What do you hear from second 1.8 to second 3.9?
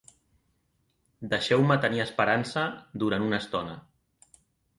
tenir esperança durant una estona!